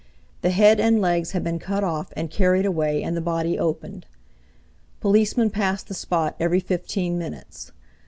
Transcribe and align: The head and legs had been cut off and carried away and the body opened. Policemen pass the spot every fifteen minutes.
The 0.41 0.49
head 0.49 0.79
and 0.79 0.99
legs 0.99 1.33
had 1.33 1.43
been 1.43 1.59
cut 1.59 1.83
off 1.83 2.11
and 2.17 2.31
carried 2.31 2.65
away 2.65 3.03
and 3.03 3.15
the 3.15 3.21
body 3.21 3.59
opened. 3.59 4.07
Policemen 4.99 5.51
pass 5.51 5.83
the 5.83 5.93
spot 5.93 6.35
every 6.39 6.59
fifteen 6.59 7.19
minutes. 7.19 7.71